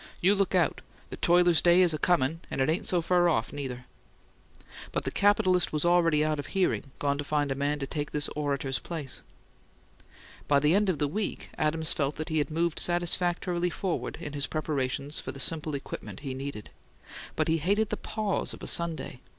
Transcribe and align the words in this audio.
"You 0.19 0.33
look 0.33 0.55
out: 0.55 0.81
the 1.11 1.15
toiler's 1.15 1.61
day 1.61 1.81
is 1.83 1.93
a 1.93 1.99
comin', 1.99 2.39
and 2.49 2.59
it 2.59 2.71
ain't 2.71 2.87
so 2.87 3.03
fur 3.03 3.29
off, 3.29 3.53
neither!" 3.53 3.85
But 4.91 5.03
the 5.03 5.11
capitalist 5.11 5.71
was 5.71 5.85
already 5.85 6.25
out 6.25 6.39
of 6.39 6.47
hearing, 6.57 6.89
gone 6.97 7.19
to 7.19 7.23
find 7.23 7.51
a 7.51 7.53
man 7.53 7.77
to 7.77 7.85
take 7.85 8.09
this 8.09 8.27
orator's 8.29 8.79
place. 8.79 9.21
By 10.47 10.57
the 10.59 10.73
end 10.73 10.89
of 10.89 10.97
the 10.97 11.07
week, 11.07 11.51
Adams 11.55 11.93
felt 11.93 12.15
that 12.15 12.29
he 12.29 12.39
had 12.39 12.49
moved 12.49 12.79
satisfactorily 12.79 13.69
forward 13.69 14.17
in 14.19 14.33
his 14.33 14.47
preparations 14.47 15.19
for 15.19 15.31
the 15.31 15.39
simple 15.39 15.75
equipment 15.75 16.21
he 16.21 16.33
needed; 16.33 16.71
but 17.35 17.47
he 17.47 17.59
hated 17.59 17.91
the 17.91 17.97
pause 17.97 18.55
of 18.55 18.67
Sunday. 18.67 19.21